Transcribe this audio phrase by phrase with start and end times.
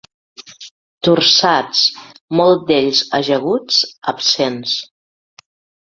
[1.07, 1.83] Torçats,
[2.41, 4.77] molts d'ells ajaguts, absents.